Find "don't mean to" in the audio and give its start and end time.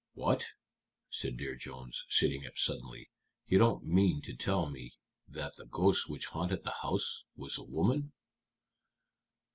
3.59-4.35